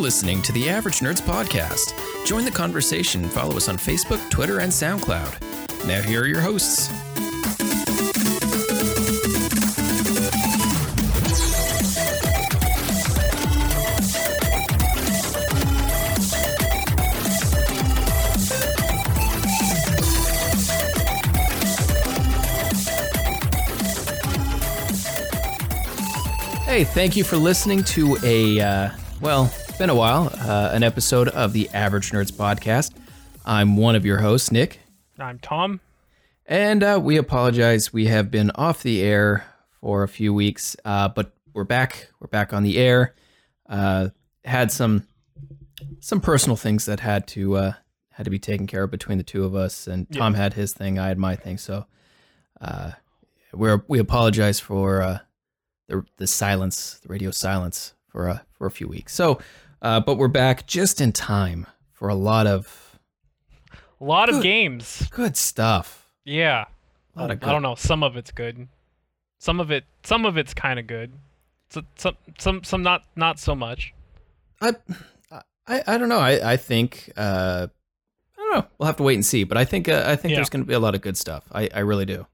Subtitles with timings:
[0.00, 1.92] listening to the Average Nerds Podcast.
[2.24, 3.28] Join the conversation.
[3.28, 5.86] Follow us on Facebook, Twitter, and SoundCloud.
[5.86, 6.88] Now, here are your hosts.
[26.64, 31.26] Hey, thank you for listening to a, uh, well, been a while, uh, an episode
[31.28, 32.92] of the Average Nerds Podcast.
[33.46, 34.78] I'm one of your hosts, Nick.
[35.18, 35.80] I'm Tom.
[36.44, 37.90] And uh, we apologize.
[37.90, 39.46] We have been off the air
[39.80, 42.08] for a few weeks, uh, but we're back.
[42.20, 43.14] We're back on the air.
[43.70, 44.10] Uh,
[44.44, 45.06] had some
[46.00, 47.72] some personal things that had to uh,
[48.10, 50.74] had to be taken care of between the two of us, and Tom had his
[50.74, 51.56] thing, I had my thing.
[51.56, 51.86] So
[52.60, 52.90] uh,
[53.54, 55.18] we're we apologize for uh,
[55.86, 59.14] the the silence, the radio silence for a for a few weeks.
[59.14, 59.40] So,
[59.82, 62.98] uh, but we're back just in time for a lot of
[64.00, 65.06] A lot of games.
[65.10, 66.10] good stuff.
[66.24, 66.66] Yeah.
[67.16, 67.74] A lot of I don't know.
[67.74, 68.68] Some of it's good.
[69.38, 69.84] Some of it.
[70.04, 71.12] Some of it's kind of good.
[71.70, 72.16] So, some.
[72.38, 72.64] Some.
[72.64, 73.04] Some not.
[73.16, 73.92] Not so much.
[74.60, 74.74] I,
[75.66, 76.18] I, I don't know.
[76.18, 77.66] I, I think uh,
[78.36, 78.66] I don't know.
[78.78, 79.44] We'll have to wait and see.
[79.44, 80.36] But I think uh, I think Yeah.
[80.36, 81.44] there's going to be a lot of good stuff.
[81.52, 82.26] I, I really do.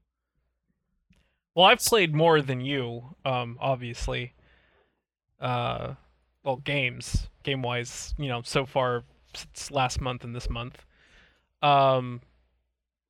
[1.55, 3.15] Well, I've played more than you.
[3.25, 3.57] Um.
[3.59, 4.33] Obviously.
[5.39, 5.93] Uh.
[6.43, 7.27] Well, games.
[7.47, 9.03] Game wise, you know, so far
[9.33, 10.85] since last month and this month.
[11.61, 12.21] Um.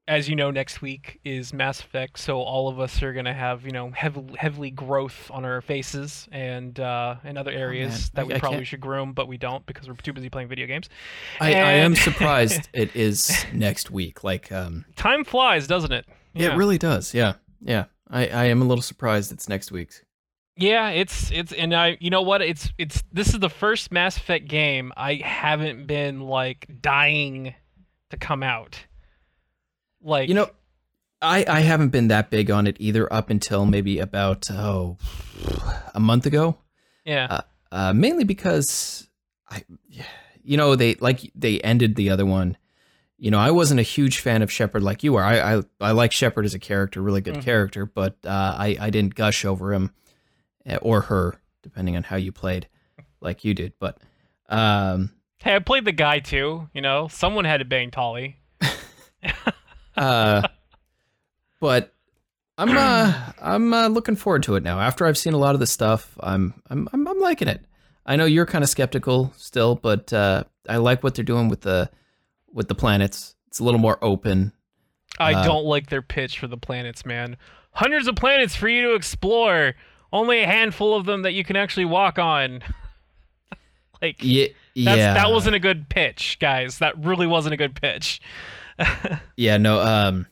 [0.09, 3.65] As you know, next week is Mass Effect, so all of us are gonna have
[3.65, 8.27] you know heavily heavily growth on our faces and uh, in other areas Oh, that
[8.27, 10.87] we I probably should groom, but we don't because we're too busy playing video games.
[11.41, 14.23] I, I am surprised it is next week.
[14.23, 16.05] Like um, Time flies, doesn't it?
[16.35, 17.13] it really does.
[17.13, 17.85] Yeah, yeah.
[18.09, 19.91] I, I am a little surprised it's next week.
[20.57, 24.17] Yeah, it's it's and I you know what it's it's this is the first Mass
[24.17, 27.53] Effect game I haven't been like dying
[28.09, 28.79] to come out.
[30.01, 30.49] Like You know,
[31.21, 34.97] I I haven't been that big on it either up until maybe about oh
[35.93, 36.57] a month ago.
[37.05, 37.41] yeah,
[37.71, 39.07] uh, mainly because
[39.49, 39.63] I,
[40.43, 42.57] you know, they like they ended the other one.
[43.19, 45.23] You know, I wasn't a huge fan of Shepard like you are.
[45.23, 47.43] I I, I like Shepard as a character, really good Mhm.
[47.43, 49.91] character, but uh, I I didn't gush over him
[50.81, 52.67] or her, depending on how you played,
[53.21, 53.73] like you did.
[53.79, 53.97] But
[54.49, 56.69] um, hey, I played the guy too.
[56.73, 58.37] You know, someone had to bang Tali.
[59.97, 60.47] uh,
[61.59, 61.93] but
[62.57, 64.79] I'm uh I'm uh, looking forward to it now.
[64.79, 67.63] After I've seen a lot of the stuff, I'm I'm I'm, I'm liking it.
[68.05, 71.61] I know you're kind of skeptical still, but uh, I like what they're doing with
[71.61, 71.89] the
[72.51, 73.35] with the planets.
[73.47, 74.53] It's a little more open.
[75.19, 77.37] I Uh, don't like their pitch for the planets, man.
[77.71, 79.73] Hundreds of planets for you to explore.
[80.13, 82.61] Only a handful of them that you can actually walk on.
[84.01, 86.79] like Yeah, that's, yeah, that wasn't a good pitch, guys.
[86.79, 88.21] That really wasn't a good pitch.
[89.35, 89.57] yeah.
[89.57, 90.27] No, um,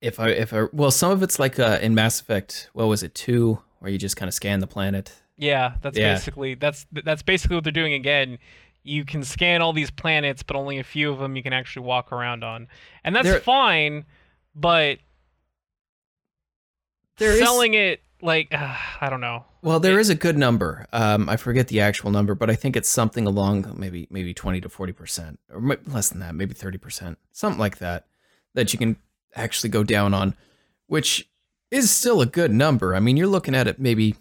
[0.00, 2.70] if I if I well, some of it's like uh, in Mass Effect.
[2.72, 5.12] What was it two, where you just kind of scan the planet?
[5.36, 6.14] Yeah, that's Yeah.
[6.14, 8.38] basically that's that's basically what they're doing again.
[8.82, 11.84] You can scan all these planets, but only a few of them you can actually
[11.86, 12.68] walk around on,
[13.04, 14.04] and that's There- fine.
[14.54, 14.98] But
[17.18, 19.44] There is- selling it like uh, I don't know.
[19.62, 20.86] Well, there is a good number.
[20.92, 24.60] Um, I forget the actual number, but I think it's something along maybe maybe twenty
[24.60, 28.06] to forty percent, or less than that, maybe thirty percent, something like that,
[28.54, 28.96] that you can
[29.34, 30.34] actually go down on,
[30.86, 31.28] which
[31.70, 32.94] is still a good number.
[32.94, 34.16] I mean, you're looking at it maybe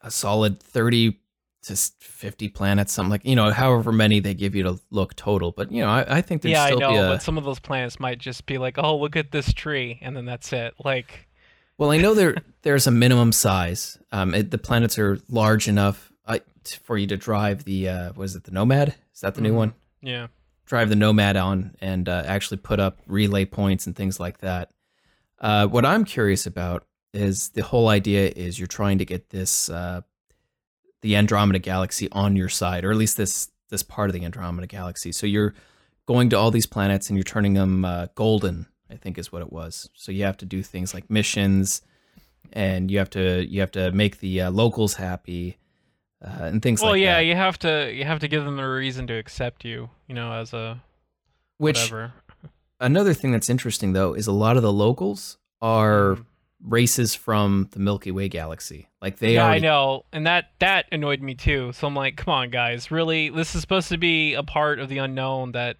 [0.00, 1.20] a solid thirty
[1.66, 5.52] to fifty planets, something like you know, however many they give you to look total.
[5.52, 7.44] But you know, I, I think there'd yeah, I still know, a but some of
[7.44, 10.74] those planets might just be like, oh, look at this tree, and then that's it.
[10.84, 11.25] Like,
[11.78, 13.98] Well, I know there there's a minimum size.
[14.12, 16.38] Um, it, the planets are large enough uh,
[16.82, 18.94] for you to drive the uh, was it the Nomad?
[19.14, 19.56] Is that the new Mhm.
[19.56, 19.74] one?
[20.02, 20.28] yeah,
[20.66, 24.70] Drive the Nomad on and uh, actually put up relay points and things like that.
[25.40, 29.68] Uh, what I'm curious about is the whole idea is you're trying to get this
[29.68, 30.00] uh,
[31.02, 34.66] the Andromeda Galaxy on your side, or at least this this part of the Andromeda
[34.66, 35.12] Galaxy.
[35.12, 35.54] So you're
[36.06, 38.66] going to all these planets and you're turning them uh, golden.
[38.90, 39.90] I think is what it was.
[39.94, 41.82] So you have to do things like missions,
[42.52, 45.58] and you have to you have to make the uh, locals happy,
[46.24, 47.24] uh, and things well, like yeah, that.
[47.24, 50.32] you have to you have to give them a reason to accept you, you know,
[50.32, 50.80] as a
[51.58, 52.12] Which whatever.
[52.80, 56.24] another thing that's interesting though is a lot of the locals are Mhm.
[56.62, 58.88] races from the Milky Way galaxy.
[59.02, 61.72] Like they yeah, I know, and that that annoyed me too.
[61.72, 63.30] So I'm like, come on, guys, really?
[63.30, 65.76] This is supposed to be a part of the unknown that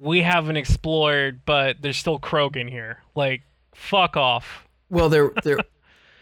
[0.00, 3.02] we haven't explored, but there's still Krogan here.
[3.14, 3.42] Like,
[3.74, 4.66] fuck off.
[4.88, 5.58] Well, there, there,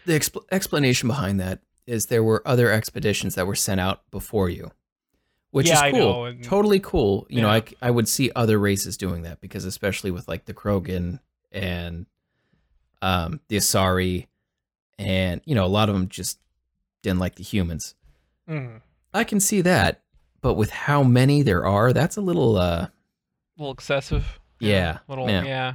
[0.05, 4.49] the expl- explanation behind that is there were other expeditions that were sent out before
[4.49, 4.69] you,
[5.51, 7.25] which Yeah, is I cool, know, and- totally cool.
[7.29, 7.53] You know, Yeah.
[7.53, 11.19] I, c- I would see other races doing that because especially with like the Krogan
[11.51, 12.05] and
[13.01, 14.27] um, the Asari,
[14.97, 16.37] and you know, a lot of them just
[17.01, 17.95] didn't like the humans.
[18.49, 18.81] Mhm.
[19.13, 20.01] I can see that,
[20.41, 22.87] but with how many there are, that's a little uh,
[23.59, 24.39] little excessive.
[24.59, 25.43] yeah, little yeah.
[25.43, 25.73] yeah.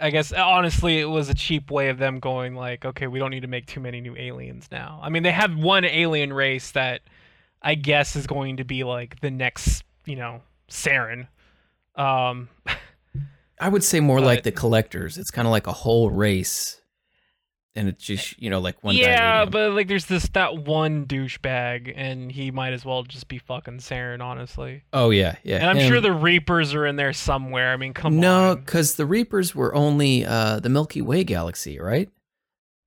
[0.00, 3.30] I guess honestly, it was a cheap way of them going like, okay, we don't
[3.30, 4.98] need to make too many new aliens now.
[5.00, 7.02] I mean, they have one alien race that
[7.62, 11.28] I guess is going to be like the next, you know, Saren.
[11.94, 12.48] Um,
[13.60, 15.18] I would say more like the collectors.
[15.18, 16.81] It's kind of like a whole race,
[17.74, 18.94] and it's just you know like one.
[18.96, 23.38] yeah, but like, there's this that one douchebag, and he might as well just be
[23.38, 24.82] fucking Saren, honestly.
[24.92, 25.56] oh yeah, yeah.
[25.56, 25.88] And I'm him.
[25.88, 27.72] sure the Reapers are in there somewhere.
[27.72, 28.48] I mean, come no, on.
[28.48, 32.10] No, because the Reapers were only uh, the Milky Way galaxy, right?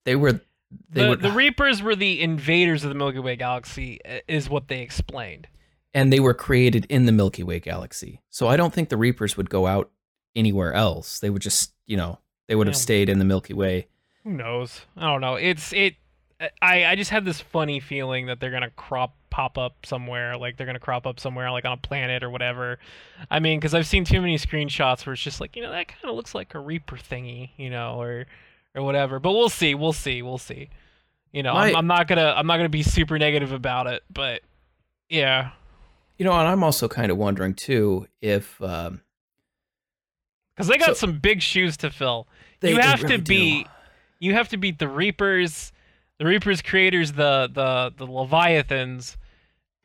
[0.06, 0.42] They were.
[0.90, 4.68] They the, were, the Reapers were the invaders of the Milky Way galaxy, is what
[4.68, 5.48] they explained.
[5.94, 8.22] and they were created in the Milky Way galaxy.
[8.30, 9.90] So I don't think the Reapers would go out
[10.36, 11.20] anywhere else.
[11.20, 12.82] They would just, you know, they would have Yeah.
[12.82, 13.88] stayed in the Milky Way.
[14.26, 14.82] Who knows?
[14.98, 15.36] I don't know.
[15.36, 15.96] It's it.
[16.62, 20.58] I I just have this funny feeling that they're gonna crop pop up somewhere, like
[20.58, 22.78] they're gonna crop up somewhere, like on a planet or whatever.
[23.32, 25.88] I mean, because I've seen too many screenshots where it's just like, you know, that
[25.88, 28.26] kind of looks like a Reaper thingy, you know, or
[28.74, 29.20] or whatever.
[29.20, 29.76] But we'll see.
[29.76, 30.22] We'll see.
[30.22, 30.70] We'll see.
[31.32, 34.42] You know, I'm, I'm not gonna I'm not gonna be super negative about it, but
[35.08, 35.52] yeah.
[36.18, 39.02] You know, and I'm also kind of wondering too if um,
[40.56, 42.28] Because they got So- some big shoes to fill.
[42.62, 43.22] they, you have really to
[43.64, 43.64] do.
[44.20, 45.72] You have to beat the Reapers,
[46.18, 49.18] the Reapers creators, the the the Leviathans,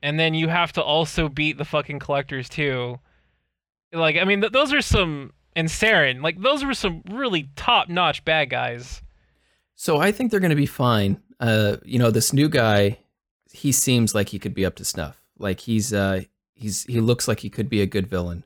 [0.02, 2.98] and then you have to also beat the fucking collectors too.
[3.92, 7.88] Like I mean, th- those are some and Saren, like those were some really top
[7.88, 9.02] notch bad guys.
[9.74, 11.20] So I think they're going to be fine.
[11.40, 12.98] Uh, you know, this new guy,
[13.50, 15.22] he seems like he could be up to snuff.
[15.38, 16.22] Like he's uh
[16.54, 18.44] he's he looks like he could be a good villain.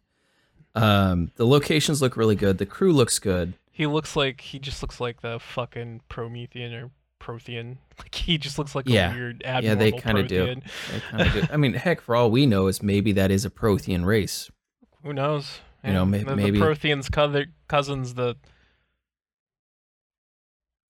[0.74, 2.58] Um, the locations look really good.
[2.58, 3.54] The crew looks good.
[3.74, 6.90] He looks like he just looks like the fucking Promethean or
[7.20, 7.78] Prothean.
[7.98, 9.12] Like he just looks like Yeah.
[9.12, 9.90] a weird Yeah, abnormal do.
[9.90, 11.42] They kinda do.
[11.52, 14.50] I mean, heck, for all we know, is maybe that is a Prothean race.
[15.04, 15.60] Who knows?
[15.84, 18.36] You know, may- the, maybe- the Protheans' co- cousins, the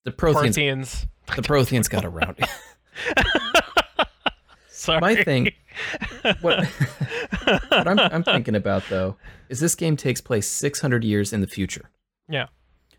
[0.03, 1.07] The Protheans, Parthians.
[1.35, 2.37] the Protheans got around.
[4.69, 5.01] Sorry.
[5.01, 5.51] My thing-
[6.41, 9.17] what, what I'm, I'm thinking about though
[9.49, 11.89] is this game takes place 600 years in the future.
[12.29, 12.47] Yeah.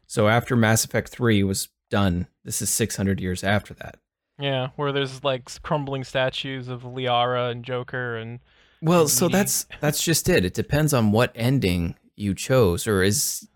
[0.06, 3.98] So after Mass Effect 3 was done, this is 600 years after that.
[4.38, 8.40] Yeah, where there's like crumbling statues of Liara and Joker and
[8.82, 10.44] Well, so that's that's just it.
[10.44, 13.48] It depends on what ending you chose, or is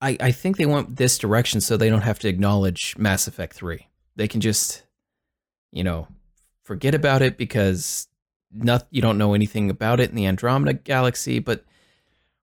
[0.00, 3.54] I I think they want this direction so they don't have to acknowledge Mass Effect
[3.54, 3.88] Three.
[4.14, 4.84] They can just,
[5.72, 6.06] you know,
[6.62, 8.06] forget about it because
[8.52, 11.40] not you don't know anything about it in the Andromeda Galaxy.
[11.40, 11.64] But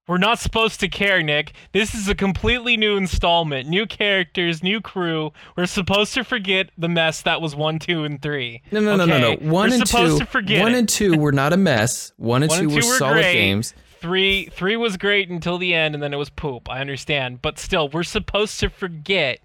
[0.08, 1.54] we're not supposed to care, Nick.
[1.72, 5.32] This is a completely new installment, new characters, new crew.
[5.56, 8.62] We're supposed to forget the mess that was one, two, and three.
[8.72, 9.32] no, no, no, no, no.
[9.34, 9.46] Okay?
[9.48, 10.80] One We're and supposed two, to forget one it.
[10.80, 12.12] and two were not a mess.
[12.18, 13.34] One and One two and were two were solid great.
[13.34, 13.74] games.
[14.02, 16.70] Three, three was great until the end, and then it was poop.
[16.70, 19.40] I understand, but still, we're supposed to forget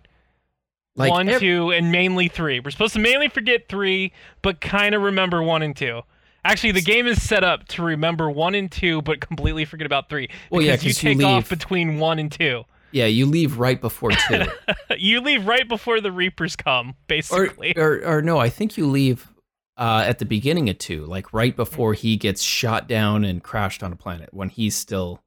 [0.97, 2.59] Like one, ev- two, and mainly three.
[2.59, 4.13] We're supposed to mainly forget three,
[4.43, 6.03] but kind of remember one and two.
[6.51, 10.09] Actually, the game is set up to remember one and two, but completely forget about
[10.09, 10.29] three.
[10.51, 12.65] Well, yeah, you 'cause you take off between one and two.
[12.91, 14.45] yeah, you leave right before two.
[14.99, 17.77] you leave right before the Reapers come, or, basically.
[17.77, 19.29] or or no, I think you leave
[19.77, 23.83] uh, at the beginning of two, like right before he gets shot down and crashed
[23.83, 25.23] on a planet when he's still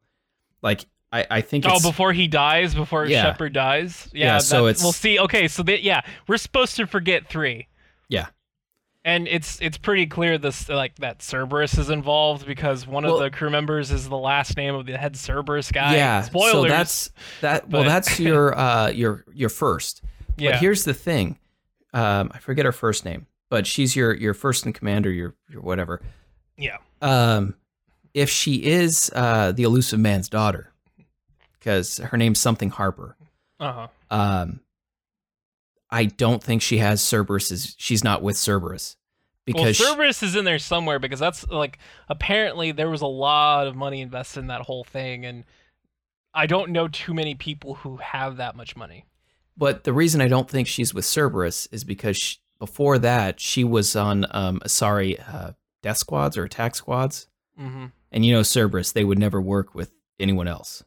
[0.64, 3.24] like I I think Oh, before he dies, before Yeah.
[3.24, 4.10] Shepard dies.
[4.12, 5.20] Yeah, Yeah, so it's- we'll see.
[5.20, 7.68] Okay, so that yeah, we're supposed to forget three.
[8.10, 8.28] Yeah.
[9.04, 13.20] And it's it's pretty clear this like that Cerberus is involved because one Well- of
[13.22, 15.96] the crew members is the last name of the head Cerberus guy.
[15.96, 16.22] yeah.
[16.22, 16.52] Spoilers.
[16.52, 17.68] So that's that.
[17.70, 20.04] Well, but- that's your uh your your first.
[20.38, 20.52] yeah.
[20.52, 21.40] But here's the thing,
[21.94, 25.34] um, I forget her first name, but she's your your first in command or your
[25.50, 26.00] your whatever.
[26.58, 26.78] yeah.
[27.02, 27.56] Um,
[28.14, 30.72] if she is uh the Illusive Man's daughter,
[31.58, 33.16] because her name's something Harper.
[33.60, 33.88] Uh-huh.
[34.12, 34.60] um
[35.92, 37.76] I don't think she has Cerberus.
[37.78, 38.96] she's not with Cerberus
[39.48, 41.80] Well, because she- Cerberus is in there somewhere because that's like
[42.10, 45.44] apparently there was a lot of money invested in that whole thing and
[46.34, 49.06] I don't know too many people who have that much money.
[49.58, 53.64] but the reason I don't think she's with Cerberus is because she, before that she
[53.64, 55.52] was on um Asari uh,
[55.84, 57.28] death squads or attack squads
[57.60, 57.88] Mm-hmm.
[58.14, 60.84] and you know Cerberus they would never work with anyone else.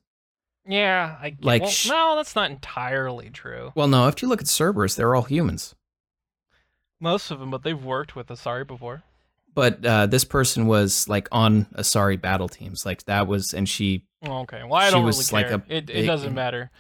[0.67, 3.73] Yeah, I Like well, sh- no, that's not entirely true.
[3.75, 5.75] Well, no, if you look at Cerberus they're all humans.
[7.01, 9.03] Most of them, but they've worked with Asari before.
[9.55, 14.05] But uh, this person was like on Asari battle teams, like that was, and she.
[14.27, 15.63] Okay, well I don't was really like care.
[15.69, 16.71] a it, it doesn't matter.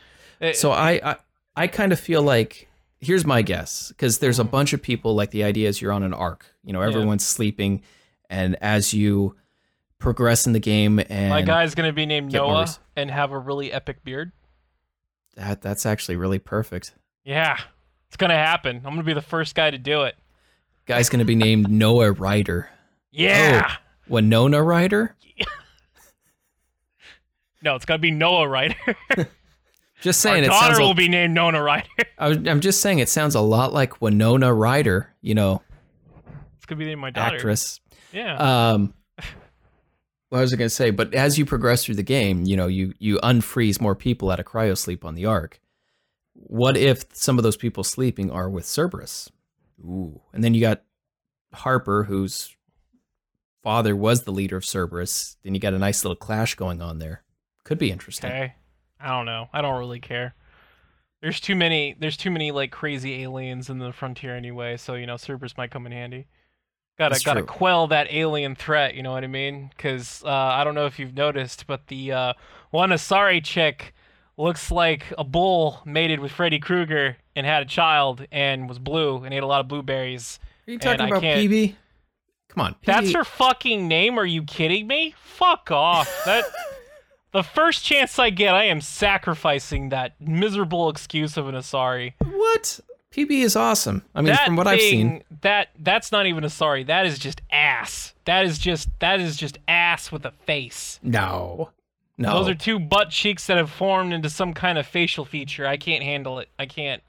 [0.41, 1.17] It- So I, I,
[1.57, 2.69] I kind of feel like
[3.01, 5.15] here's my guess because there's a bunch of people.
[5.15, 6.47] Like the idea is you're on an Ark.
[6.65, 6.89] You know, Yeah.
[6.89, 7.83] everyone's sleeping,
[8.31, 9.37] and as you
[9.99, 13.73] progress in the game, and my guy's gonna be named Noah and have a really
[13.73, 14.33] epic beard.
[15.37, 16.93] that that's actually really perfect.
[17.25, 17.59] Yeah,
[18.09, 18.77] it's gonna happen.
[18.79, 20.15] I'm gonna be the first guy to do it.
[20.87, 22.69] Guy's gonna be named Noah Ryder.
[23.11, 23.77] Yeah.
[24.09, 25.17] Winona Ryder.
[27.63, 28.75] No, it's gonna be Noah Ryder.
[30.03, 31.89] Just Our saying, it daughter will be named Nona Ryder.
[32.19, 35.09] I I'm just saying, it sounds a lot like Winona Ryder.
[35.23, 35.63] You know,
[36.57, 37.37] it's gonna be named my daughter.
[37.37, 37.81] actress.
[38.13, 38.35] Yeah.
[38.73, 38.93] Um,
[40.35, 40.91] what was I going to say?
[40.91, 44.41] But as you progress through the game, you know, you you unfreeze more people out
[44.41, 45.61] of cryosleep on the Ark.
[46.33, 49.31] What if some of those people sleeping are with Cerberus?
[49.81, 50.83] Ooh, and then you got
[51.53, 52.57] Harper, whose
[53.63, 55.37] father was the leader of Cerberus.
[55.45, 57.23] Then you got a nice little clash going on there.
[57.63, 58.29] Could be interesting.
[58.29, 58.55] okay.
[58.99, 59.49] I don't know.
[59.53, 60.35] I don't really care.
[61.23, 61.95] There's too many.
[61.97, 64.79] There's too many like crazy aliens in the frontier anyway.
[64.79, 66.27] So you know, Cerberus might come in handy.
[66.99, 67.47] Gotta That's gotta true.
[67.47, 68.95] quell that alien threat.
[68.95, 69.71] You know what I mean?
[69.77, 72.33] Because uh, I don't know if you've noticed, but the uh,
[72.71, 73.95] one Asari chick
[74.37, 79.25] looks like a bull mated with Freddy Krueger and had a child and was blue
[79.25, 80.39] and ate a lot of blueberries.
[80.67, 81.75] Are you And talking I about can't- Peebee?
[82.51, 84.17] Come on, That's Peebee her fucking name?
[84.19, 85.15] Are you kidding me?
[85.19, 86.09] Fuck off.
[86.27, 86.45] That
[87.33, 92.13] the first chance I get, I am sacrificing that miserable excuse of an Asari.
[92.25, 92.79] What?
[93.15, 94.03] Peebee is awesome.
[94.15, 96.85] I mean, that from what I've seen, thing- that that's not even Asari.
[96.87, 98.13] That is just ass.
[98.25, 100.99] That is just that is just ass with a face.
[101.03, 101.71] no,
[102.19, 102.33] no.
[102.35, 105.67] Those are two butt cheeks that have formed into some kind of facial feature.
[105.67, 106.49] I can't handle it.
[106.59, 107.03] I can't.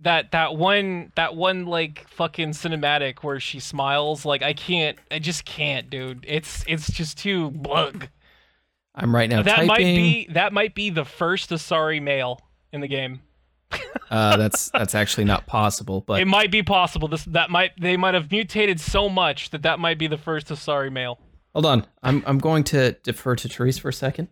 [0.00, 5.18] That that one that one like fucking cinematic where she smiles like I can't I
[5.18, 8.06] just can't dude it's it's just too blug.
[8.94, 9.66] I'm right now that typing.
[9.66, 12.40] might be that might be the first Asari male
[12.72, 13.20] in the game.
[14.10, 17.08] Uh, that's that's actually not possible, but it might be possible.
[17.08, 20.48] This that might they might have mutated so much that that might be the first
[20.48, 21.18] Asari male.
[21.54, 21.86] Hold on.
[22.02, 24.28] I'm I'm going to defer to Therese for a second.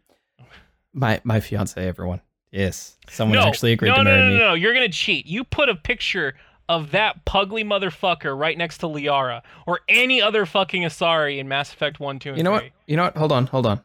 [0.92, 2.20] My my fiance, everyone.
[2.52, 4.38] Yes, someone no, actually agreed no, to no, marry no, me.
[4.38, 5.26] no, no, you're gonna cheat.
[5.26, 6.34] You put a picture
[6.68, 11.72] of that pugly motherfucker right next to Liara or any other fucking Asari in Mass
[11.72, 12.64] Effect One, Two, and You know what?
[12.86, 13.16] You know what?
[13.16, 13.80] Hold on, hold on.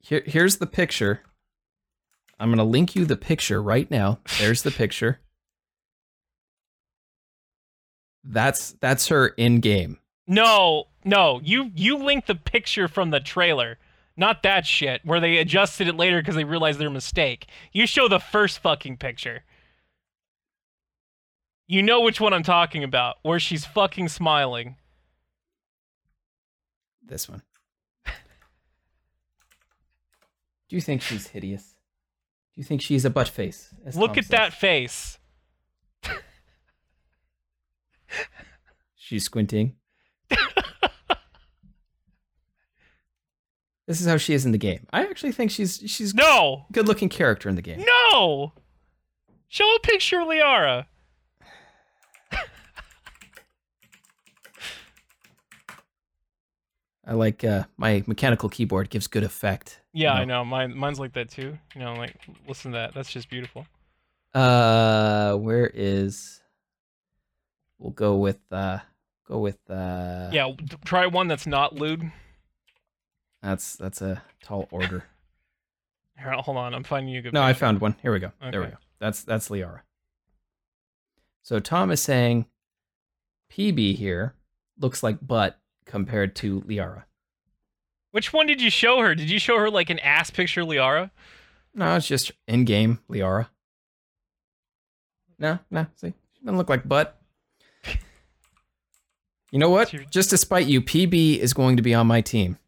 [0.00, 1.22] Here here's the picture.
[2.38, 4.20] I'm gonna link you the picture right now.
[4.38, 5.20] There's the picture.
[8.22, 9.98] That's that's her in game.
[10.26, 13.78] No, no, you you link the picture from the trailer,
[14.16, 17.46] not that shit where they adjusted it later because they realized their mistake.
[17.72, 19.44] You show the first fucking picture.
[21.66, 24.76] You know which one I'm talking about, where she's fucking smiling.
[27.02, 27.42] This one.
[28.06, 28.12] Do
[30.76, 31.74] you think she's hideous?
[32.58, 33.72] You think she's a butt face?
[33.86, 34.30] as Look Tom at says?
[34.30, 35.18] that face.
[38.96, 39.76] She's squinting.
[43.86, 44.88] this is how she is in the game.
[44.92, 47.84] I actually think she's she's No, good looking character in the game.
[48.12, 48.54] no.
[49.46, 50.86] Show a picture of Liara.
[57.06, 59.80] I like uh, my mechanical keyboard gives good effect.
[59.98, 60.44] Yeah, I know.
[60.44, 61.58] Mine, mine's like that too.
[61.74, 62.14] You know, like
[62.46, 62.94] listen to that.
[62.94, 63.66] That's just beautiful.
[64.34, 66.40] Uh, where is?
[67.78, 68.78] We'll go with uh,
[69.26, 70.30] go with uh.
[70.32, 70.52] Yeah,
[70.84, 72.10] try one that's not lewd.
[73.42, 75.04] That's that's a tall order.
[76.18, 76.74] Here, hold on.
[76.74, 77.32] I'm finding you a good.
[77.32, 77.96] No, I found one.
[78.02, 78.32] Here we go.
[78.40, 78.76] There we go.
[78.98, 79.80] That's that's Liara.
[81.42, 82.46] So Tom is saying
[83.50, 84.34] Peebee here
[84.78, 87.04] looks like butt compared to Liara.
[88.10, 89.14] Which one did you show her?
[89.14, 91.10] Did you show her like an ass picture, of Liara?
[91.74, 93.48] No, it's just in game Liara.
[95.38, 97.20] No, no, see, she doesn't look like butt.
[99.50, 99.94] You know what?
[100.10, 102.58] Just to spite you, Peebee is going to be on my team.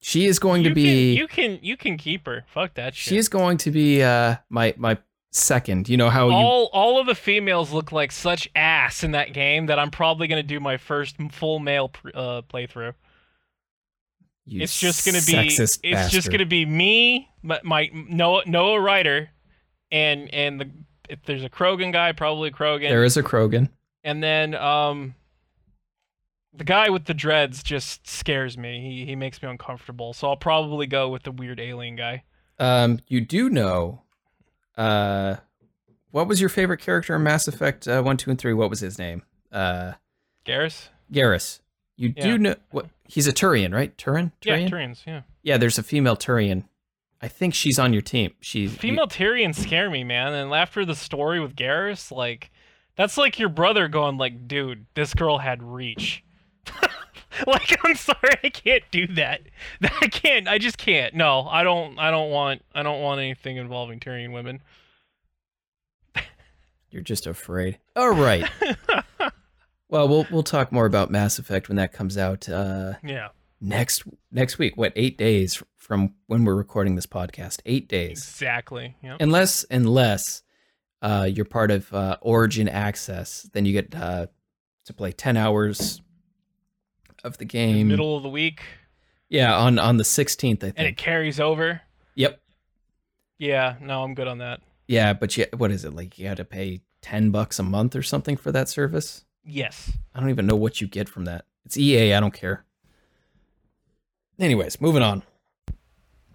[0.00, 1.14] She is going you to be.
[1.14, 2.44] Can, you can you can keep her.
[2.48, 3.10] Fuck that shit.
[3.10, 4.98] she is going to be uh my my
[5.32, 5.88] second.
[5.88, 9.32] You know how you all all of the females look like such ass in that
[9.32, 12.94] game that I'm probably gonna do my first full male pr- uh, playthrough.
[14.46, 18.80] You it's just gonna be it's sexist just gonna be me, my, my Noah Noah
[18.80, 19.28] Ryder,
[19.90, 20.70] and and the
[21.08, 23.68] if there's a Krogan guy, probably Krogan, There is a Krogan.
[24.04, 25.14] and then um
[26.54, 28.80] the guy with the dreads just scares me.
[28.80, 30.12] He he makes me uncomfortable.
[30.14, 32.24] So I'll probably go with the weird alien guy.
[32.58, 34.00] Um, you do know,
[34.78, 35.36] uh,
[36.10, 38.54] what was your favorite character in Mass Effect uh, one, two, and three?
[38.54, 39.22] What was his name?
[39.52, 39.92] Uh,
[40.46, 40.88] Garrus.
[41.12, 41.60] Garrus.
[41.96, 42.22] You Yeah.
[42.24, 43.96] do know what he's a Turian, right?
[43.96, 44.32] Turin?
[44.42, 44.70] Yeah, Turian?
[44.70, 45.06] Turians.
[45.06, 45.22] Yeah.
[45.42, 46.64] Yeah, there's a female Turian.
[47.20, 48.32] I think she's on your team.
[48.40, 50.34] She's Female Turians scare me, man.
[50.34, 52.50] And after the story with Garrus, like,
[52.94, 56.22] that's like your brother going, like, dude, this girl had reach.
[57.46, 59.42] like, I'm sorry, I can't do that.
[59.82, 60.46] I can't.
[60.46, 61.14] I just can't.
[61.14, 61.98] No, I don't.
[61.98, 62.62] I don't want.
[62.74, 64.60] I don't want anything involving Turian women.
[66.90, 67.78] You're just afraid.
[67.94, 68.48] All right.
[69.88, 73.28] well, we'll we'll talk more about Mass Effect when that comes out uh, Yeah.
[73.60, 74.02] next
[74.32, 74.76] next week.
[74.76, 77.60] What eight days from when we're recording this podcast?
[77.66, 78.18] Eight days.
[78.18, 78.96] Exactly.
[79.02, 79.16] Yeah.
[79.20, 80.42] Unless unless
[81.02, 84.26] uh, you're part of uh, Origin Access, then you get uh,
[84.86, 86.00] to play ten hours
[87.24, 87.88] of the game.
[87.88, 88.62] The Middle of the week,
[89.28, 90.74] Yeah, on on the 16th, I think.
[90.78, 91.80] and it carries over.
[92.14, 92.40] Yep.
[93.38, 93.76] Yeah.
[93.80, 94.60] No, I'm good on that.
[94.88, 96.18] Yeah, but you, what is it like?
[96.18, 99.24] You had to pay ten bucks a month or something for that service.
[99.46, 99.92] Yes.
[100.14, 101.44] I don't even know what you get from that.
[101.64, 102.14] It's EA.
[102.14, 102.64] I don't care.
[104.38, 105.22] Anyways, moving on.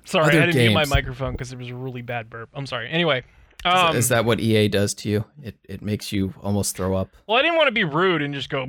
[0.05, 2.49] Sorry, Other I didn't mute my microphone because it was a really bad burp.
[2.53, 2.89] I'm sorry.
[2.89, 3.23] Anyway.
[3.63, 5.25] Is, Um, is that what EA does to you?
[5.43, 7.09] It it makes you almost throw up.
[7.27, 8.63] Well, I didn't want to be rude and just go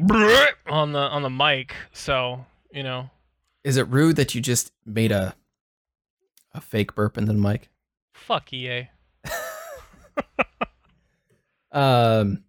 [0.66, 3.08] on the on the mic, so you know.
[3.64, 5.34] Is it rude that you just made a
[6.52, 7.70] a fake burp into the mic?
[8.12, 8.90] Fuck EA.
[11.72, 12.44] Um.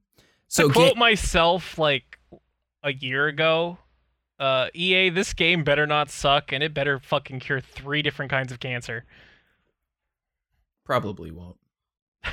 [0.54, 2.20] So to quote myself like
[2.84, 3.80] a year ago,
[4.40, 8.52] uh, EA, this game better not suck, and it better fucking cure three different kinds
[8.52, 9.04] of cancer.
[10.86, 11.58] Probably won't.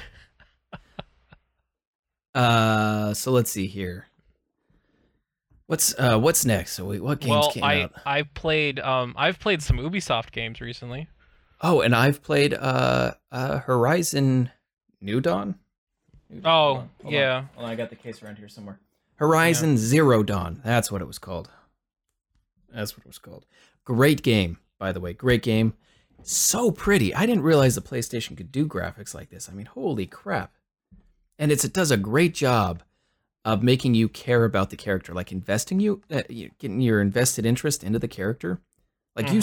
[2.35, 4.09] uh, so let's see here.
[5.67, 6.73] What's uh what's next?
[6.73, 7.93] So wait, what games well, came I out?
[8.05, 11.09] I played um I've played some Ubisoft games recently.
[11.63, 14.51] Oh, and I've played uh uh Horizon
[15.01, 15.55] New Dawn.
[16.31, 16.53] New Dawn?
[16.53, 17.13] Oh, Hold on, hold on.
[17.13, 17.45] yeah.
[17.55, 18.79] Hold on, I got the case around here somewhere.
[19.17, 20.61] Horizon Zero Dawn.
[20.65, 21.51] That's what it was called.
[22.73, 23.45] That's what it was called.
[23.85, 25.13] Great game, by the way.
[25.13, 25.75] Great game.
[26.23, 27.15] So pretty.
[27.15, 29.49] I didn't realize the PlayStation could do graphics like this.
[29.49, 30.53] I mean, holy crap.
[31.39, 32.83] And it's it does a great job
[33.45, 37.47] of making you care about the character, like investing you, uh, you getting your invested
[37.47, 38.61] interest into the character.
[39.17, 39.41] Like you,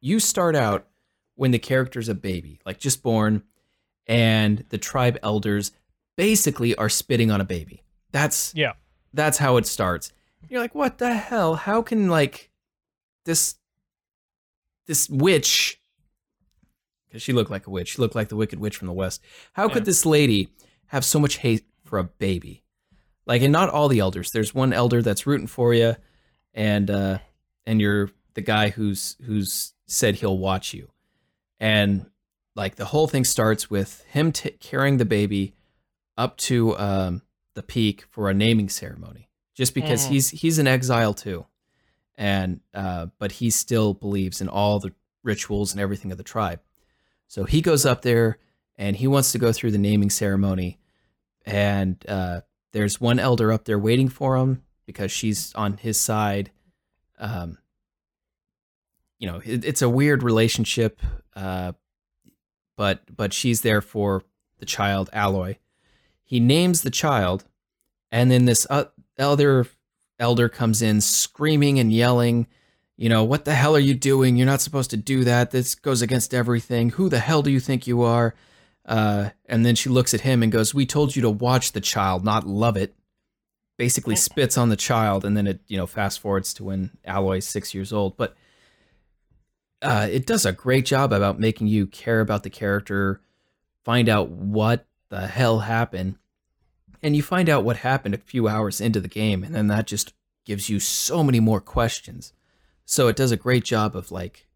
[0.00, 0.86] you start out
[1.34, 3.42] when the character's a baby, like just born,
[4.06, 5.72] and the tribe elders
[6.20, 7.82] basically are spitting on a baby.
[8.12, 8.72] That's Yeah.
[9.14, 10.12] that's how it starts.
[10.50, 11.54] You're like, what the hell?
[11.54, 12.50] How can like
[13.24, 13.54] this
[14.86, 15.80] this witch?
[17.08, 17.88] Because she looked like a witch.
[17.94, 19.20] She looked like the Wicked Witch from the West.
[19.54, 19.74] How Yeah.
[19.74, 20.48] could this lady
[20.88, 22.62] have so much hate for a baby?
[23.26, 24.30] Like, and not all the elders.
[24.30, 25.96] There's one elder that's rooting for you,
[26.54, 27.18] and uh,
[27.66, 30.90] and you're the guy who's who's said he'll watch you,
[31.58, 32.10] and
[32.56, 35.54] like the whole thing starts with him t- carrying the baby
[36.20, 37.22] up to um,
[37.54, 40.10] the peak for a naming ceremony, just because Mhm.
[40.10, 41.46] he's he's in exile too,
[42.16, 46.60] and uh, but he still believes in all the rituals and everything of the tribe.
[47.28, 48.38] So he goes up there
[48.76, 50.78] and he wants to go through the naming ceremony,
[51.46, 52.40] and uh,
[52.72, 56.50] there's one elder up there waiting for him because she's on his side.
[57.18, 57.58] Um,
[59.18, 61.00] you know, it, it's a weird relationship,
[61.36, 61.72] uh,
[62.76, 64.22] but but she's there for
[64.58, 65.56] the child, Aloy.
[66.30, 67.44] He names the child,
[68.12, 68.84] and then this uh,
[69.18, 69.66] other
[70.20, 72.46] elder comes in screaming and yelling.
[72.96, 74.36] You know, what the hell are you doing?
[74.36, 75.50] You're not supposed to do that.
[75.50, 76.90] This goes against everything.
[76.90, 78.36] Who the hell do you think you are?
[78.86, 81.80] Uh, and then she looks at him and goes, "We told you to watch the
[81.80, 82.94] child, not love it."
[83.76, 87.44] Basically, spits on the child, and then it you know fast forwards to when Aloy's
[87.44, 88.16] six years old.
[88.16, 88.36] But
[89.82, 93.20] uh, it does a great job about making you care about the character,
[93.84, 96.14] find out what the hell happened,
[97.02, 99.86] and you find out what happened a few hours into the game, and then that
[99.86, 100.12] just
[100.44, 102.32] gives you so many more questions.
[102.84, 104.46] So it does a great job of like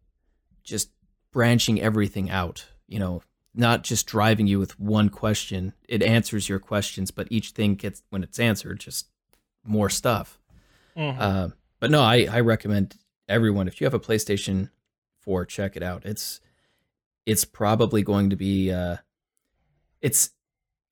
[0.63, 0.89] just
[1.31, 3.21] branching everything out, you know,
[3.53, 5.73] not just driving you with one question.
[5.87, 9.07] It answers your questions, but each thing gets when it's answered, just
[9.63, 10.39] more stuff.
[10.97, 11.15] Mhm.
[11.19, 14.69] Uh, but no, I, I recommend everyone if you have a PlayStation
[15.19, 16.05] 4, check it out.
[16.05, 16.41] It's
[17.25, 18.97] it's probably going to be uh,
[20.01, 20.31] it's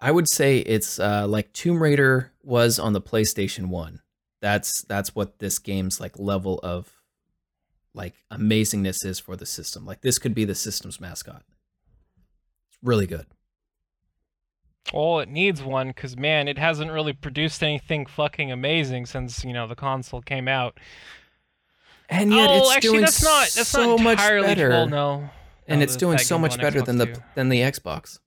[0.03, 4.01] I would say it's uh, like Tomb Raider was on the PlayStation 1.
[4.41, 6.91] That's that's what this game's like level of
[7.93, 9.85] like amazingness is for the system.
[9.85, 11.43] Like this could be the system's mascot.
[12.67, 13.27] It's really good.
[14.93, 19.53] Well, it needs one because man, it hasn't really produced anything fucking amazing since you
[19.53, 20.81] know the console came out.
[22.09, 24.67] And yet oh, it's actually, doing that's not that's so not much better.
[24.67, 24.89] well.
[24.89, 25.29] No,
[25.65, 27.23] and No, it's doing so much better than the too.
[27.35, 28.19] than the Xbox.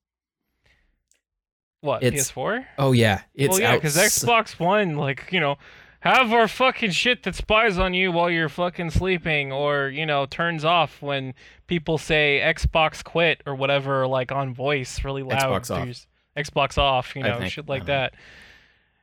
[1.81, 2.65] What it's- PS4?
[2.77, 5.57] Oh yeah, it's well, yeah, because Xbox One, like you know,
[6.01, 10.25] have our fucking shit that spies on you while you're fucking sleeping, or you know
[10.25, 11.33] turns off when
[11.67, 15.63] people say Xbox quit or whatever, like on voice really loud.
[15.63, 16.07] Xbox off.
[16.37, 17.93] Xbox off, you know, shit like don't know.
[17.93, 18.13] that.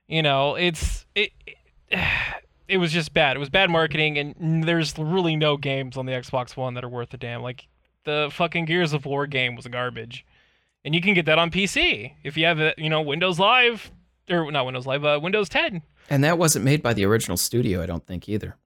[0.07, 1.57] You know, it's it, it.
[2.67, 3.37] It was just bad.
[3.37, 6.89] It was bad marketing, and there's really no games on the Xbox One that are
[6.89, 7.43] worth a damn.
[7.43, 7.69] Like
[8.05, 10.25] the fucking Gears of War game was garbage,
[10.85, 13.91] and you can get that on PC if you have a, you know Windows Live
[14.31, 15.83] or not Windows Live, uh, Windows 10.
[16.11, 18.57] And that wasn't made by the original studio, I don't think either.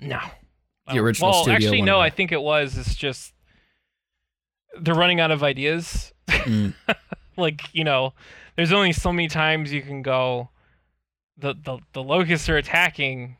[0.00, 0.20] No.
[0.90, 2.00] The original well, studio Well, actually, no.
[2.00, 2.76] I think it was.
[2.76, 3.32] It's just
[4.80, 6.12] they're running out of ideas.
[6.28, 6.74] Mm.
[7.36, 8.14] like you know,
[8.56, 10.50] there's only so many times you can go.
[11.38, 13.36] The the the locusts are attacking.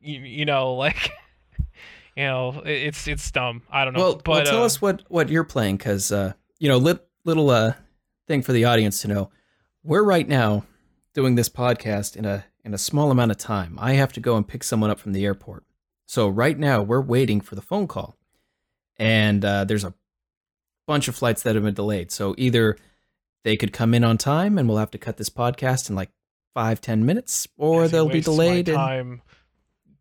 [0.00, 1.10] You, you know, like
[2.16, 3.62] you know, it's it's dumb.
[3.70, 4.00] I don't know.
[4.00, 7.05] Well, but well, tell uh, us what what you're playing, because uh, you know, lit,
[7.26, 7.74] little uh
[8.26, 9.30] thing for the audience to know.
[9.82, 10.64] We're right now
[11.12, 13.76] doing this podcast in a in a small amount of time.
[13.80, 15.64] I have to go and pick someone up from the airport.
[16.06, 18.16] So right now we're waiting for the phone call,
[18.96, 19.94] and uh, there's a
[20.86, 22.12] bunch of flights that have been delayed.
[22.12, 22.76] So either
[23.42, 26.10] they could come in on time, and we'll have to cut this podcast in like
[26.54, 28.68] five ten minutes, or he they'll be delayed.
[28.68, 29.22] And, time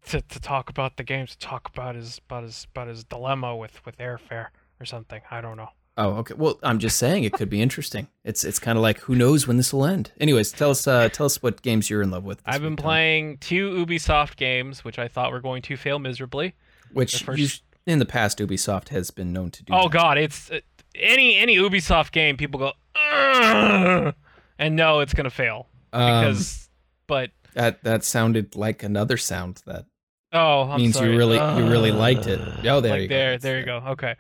[0.08, 3.56] to, to talk about the games, to talk about his about his about his dilemma
[3.56, 4.48] with with airfare
[4.80, 5.22] or something.
[5.32, 5.70] I don't know.
[5.98, 6.34] Oh, okay.
[6.36, 8.08] Well, I'm just saying it could be interesting.
[8.26, 10.12] It's it's kind of like who knows when this will end.
[10.20, 12.42] Anyways, tell us uh, tell us what games you're in love with.
[12.46, 16.54] I've been playing two Ubisoft games, which I thought were going to fail miserably.
[16.92, 17.48] which first- you
[17.94, 19.74] in the past Ubisoft has been known to do.
[19.74, 19.92] Oh that.
[19.92, 20.60] God, it's uh,
[20.96, 22.36] any any Ubisoft game.
[22.36, 24.14] People go, "Ugh,"
[24.60, 26.70] and no, it's gonna fail Um, because.
[27.08, 29.86] but that that sounded like another sound that
[30.34, 31.12] oh, I'm means sorry.
[31.12, 32.42] you really you really liked it.
[32.66, 33.16] Oh, there like you go.
[33.16, 33.78] there, there you go.
[33.92, 34.16] Okay,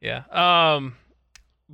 [0.00, 0.22] yeah.
[0.30, 0.94] Um,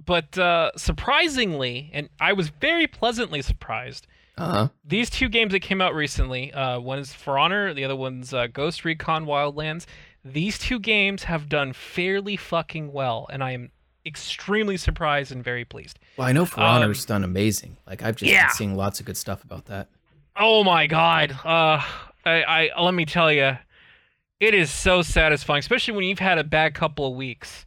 [0.04, 4.06] but uh, surprisingly, and I was very pleasantly surprised.
[4.38, 4.68] Uh-huh.
[4.84, 8.34] These two games that came out recently, uh, one is For Honor, the other one's
[8.34, 9.86] uh, Ghost Recon Wildlands.
[10.24, 13.70] These two games have done fairly fucking well, and I am
[14.04, 15.98] extremely surprised and very pleased.
[16.16, 17.76] Well, I know For Um, Honor's done amazing.
[17.86, 18.48] Like I've just yeah.
[18.48, 19.88] been seeing lots of good stuff about that.
[20.36, 21.32] Oh my god.
[21.44, 21.82] Uh
[22.24, 23.56] I, I let me tell you,
[24.38, 27.66] it is so satisfying, especially when you've had a bad couple of weeks,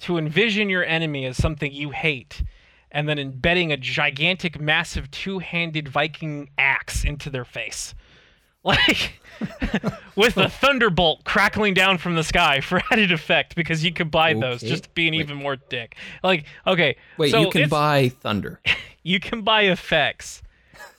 [0.00, 2.42] to envision your enemy as something you hate,
[2.90, 7.94] and then embedding a gigantic, massive, two-handed Viking axe into their face,
[8.64, 9.20] like
[10.16, 14.34] with a thunderbolt crackling down from the sky for added effect, because you could buy
[14.34, 15.20] those just to be an Wait.
[15.20, 15.96] even more dick.
[16.22, 18.60] Like, okay, Wait, so you can buy Thunder.
[19.02, 20.42] you can buy effects.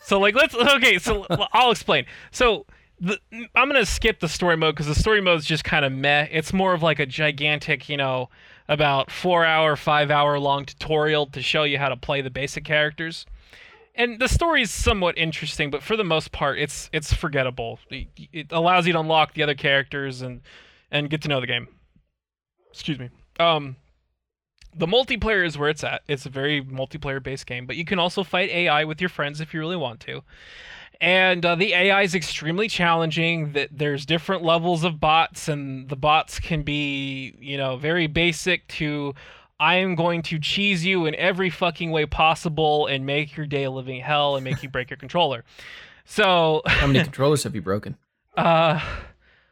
[0.01, 2.05] So like let's okay, so I'll explain.
[2.31, 2.65] So
[2.99, 3.19] the,
[3.55, 6.27] I'm gonna skip the story mode because the story mode is just kind of meh.
[6.31, 8.29] It's more of like a gigantic, you know,
[8.69, 12.63] about four hour, five hour long tutorial to show you how to play the basic
[12.63, 13.25] characters.
[13.95, 17.79] And the story is somewhat interesting, but for the most part, it's it's forgettable.
[17.89, 20.39] It, it allows you to unlock the other characters and
[20.91, 21.67] and get to know the game.
[22.71, 23.09] Excuse me.
[23.39, 23.75] Um,
[24.75, 26.03] the multiplayer is where it's at.
[26.07, 29.41] It's a very multiplayer based game, but you can also fight AI with your friends
[29.41, 30.21] if you really want to.
[31.01, 33.53] And uh, the AI is extremely challenging.
[33.53, 38.67] That there's different levels of bots, and the bots can be, you know, very basic
[38.69, 39.13] to
[39.61, 43.63] I am going to cheese you in every fucking way possible and make your day
[43.63, 45.43] a living hell and make you break your controller.
[46.05, 47.97] So How many controllers have you broken?
[48.37, 48.79] uh,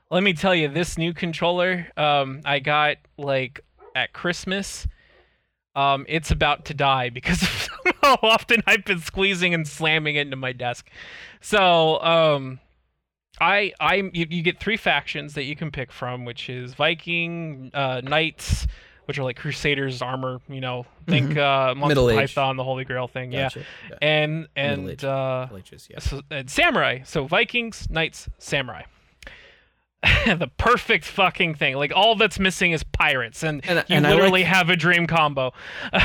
[0.10, 3.62] let me tell you, this new controller, um, I got like
[3.96, 4.88] at Christmas.
[5.76, 7.68] Um, it's about to die because of
[8.02, 10.90] how often I've been squeezing and slamming it into my desk.
[11.48, 12.60] So, um,
[13.40, 17.72] I, I, you, you get three factions that you can pick from, which is Viking,
[17.74, 18.68] uh, Knights,
[19.06, 20.42] which are like Crusaders armor.
[20.50, 22.36] You know, think uh, Monty Middle Age.
[22.36, 23.32] The Holy Grail thing.
[23.32, 23.64] Gotcha.
[23.90, 25.06] Yeah, and and Age.
[25.06, 26.00] uh, Middle Ages, yeah.
[26.00, 27.04] so, and samurai.
[27.06, 28.84] So Vikings, knights, samurai.
[30.26, 31.78] the perfect fucking thing.
[31.78, 34.76] Like all that's missing is pirates, and, And- you and I literally like- have a
[34.76, 35.54] dream combo.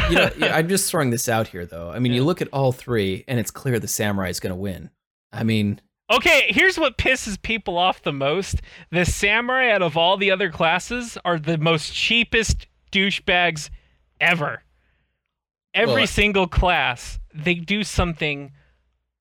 [0.08, 1.90] you know, yeah, I'm just throwing this out here, though.
[1.90, 4.56] I mean, you look at all three, and it's clear the samurai is going to
[4.56, 4.90] win.
[5.32, 10.16] I mean, okay, here's what pisses people off the most: the samurai out of all
[10.16, 13.70] the other classes are the most cheapest douchebags
[14.20, 14.62] ever.
[15.74, 18.52] Every Well, single class, they do something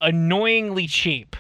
[0.02, 1.36] annoyingly cheap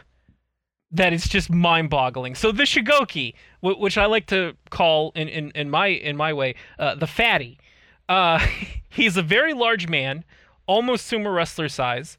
[0.91, 2.35] that is just mind-boggling.
[2.35, 6.31] So the Shugoki, wh- which I like to call in in, in my in my
[6.33, 7.59] way, uh, the fatty.
[8.07, 8.45] Uh,
[8.89, 10.23] he's a very large man,
[10.67, 12.17] almost sumo wrestler size,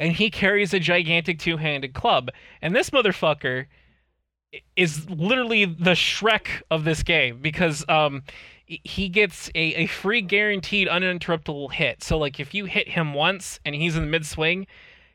[0.00, 2.30] and he carries a gigantic two-handed club.
[2.62, 3.66] And this motherfucker
[4.74, 8.22] is literally the Shrek of this game because um,
[8.66, 12.02] he- gets a, a free guaranteed uninterruptible hit.
[12.02, 14.66] So like if you hit him once and he's in the mid swing,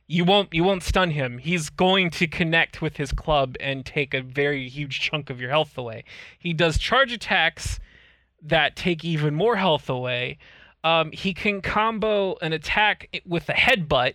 [0.07, 1.39] you won't you won't stun him.
[1.39, 5.49] He's going to connect with his club and take a very huge chunk of your
[5.49, 6.03] health away.
[6.37, 7.79] He does charge attacks
[8.43, 10.37] that take even more health away.
[10.83, 14.13] Um, he can combo an attack with a headbutt.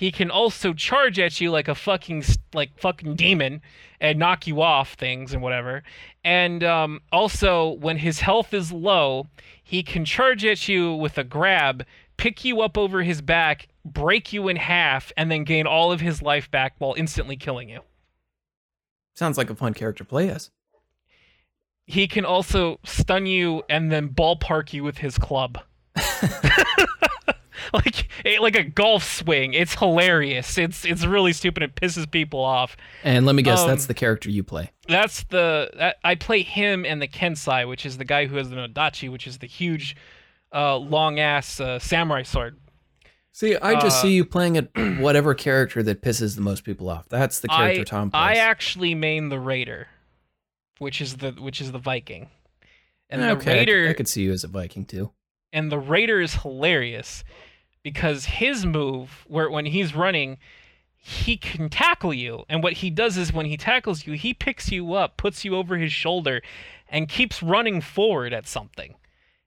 [0.00, 3.60] He can also charge at you like a fucking like fucking demon
[4.00, 5.82] and knock you off things and whatever.
[6.24, 9.26] And um, also, when his health is low,
[9.62, 11.84] he can charge at you with a grab,
[12.16, 16.00] pick you up over his back, break you in half, and then gain all of
[16.00, 17.80] his life back while instantly killing you.
[19.14, 20.50] Sounds like a fun character to play as.
[21.84, 25.58] He can also stun you and then ballpark you with his club.
[27.74, 28.08] like
[28.40, 29.54] like a golf swing.
[29.54, 30.58] It's hilarious.
[30.58, 31.62] It's it's really stupid.
[31.62, 32.76] It pisses people off.
[33.04, 34.70] And let me guess, um, that's the character you play.
[34.88, 38.50] That's the that, I play him and the Kensei, which is the guy who has
[38.50, 39.96] the Nodachi, which is the huge,
[40.52, 42.58] uh, long ass uh, samurai sword.
[43.32, 46.88] See, I just uh, see you playing at whatever character that pisses the most people
[46.88, 47.08] off.
[47.08, 48.20] That's the character I, Tom plays.
[48.20, 49.86] I actually main the Raider,
[50.78, 52.28] which is the which is the Viking.
[53.08, 55.12] And the Raider I, I could see you as a Viking too.
[55.52, 57.24] And the Raider is hilarious
[57.82, 60.38] because his move where when he's running,
[60.96, 62.44] he can tackle you.
[62.48, 65.56] And what he does is when he tackles you, he picks you up, puts you
[65.56, 66.42] over his shoulder,
[66.88, 68.94] and keeps running forward at something.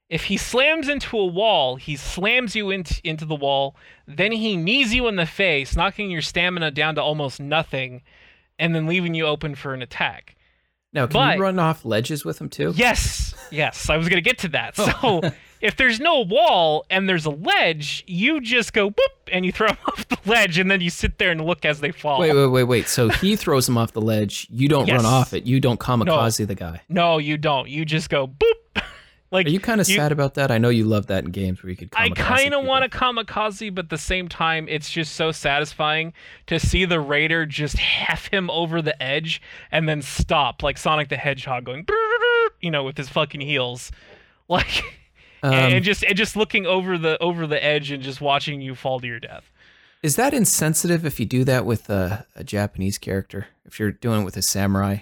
[0.10, 3.76] If he slams into a wall, he slams you into, into the wall,
[4.08, 8.02] then he knees you in the face, knocking your stamina down to almost nothing,
[8.60, 10.36] and then leaving you open for an attack.
[10.91, 12.74] Now, can but, you run off ledges with him too?
[12.76, 13.89] Yes, yes.
[13.89, 14.76] I was gonna get to that.
[14.78, 15.22] Oh.
[15.22, 15.32] So,
[15.63, 19.67] if there's no wall and there's a ledge, you just go boop and you throw
[19.69, 22.19] them off the ledge, and then you sit there and look as they fall.
[22.19, 22.88] Wait, wait, wait, wait.
[22.88, 24.45] So he throws them off the ledge.
[24.52, 24.97] You don't yes.
[24.97, 25.45] run off it.
[25.45, 26.45] You don't kamikaze no.
[26.45, 26.82] the guy.
[26.89, 27.69] No, you don't.
[27.69, 28.84] You just go boop
[29.32, 30.52] like, are you kind of sad about that?
[30.52, 31.89] I know you love that in games where you could.
[31.93, 36.12] I kind of want a kamikaze, but at the same time, it's just so satisfying
[36.47, 41.08] to see the raider just half him over the edge and then stop, like Sonic
[41.08, 41.88] the Hedgehog going,
[42.60, 43.93] you know, with his fucking heels,
[44.49, 44.84] like,
[45.43, 48.75] um, and just and just looking over the over the edge and just watching you
[48.75, 49.51] fall to your death.
[50.01, 53.47] Is that insensitive if you do that with a, a Japanese character?
[53.65, 54.97] If you're doing it with a samurai?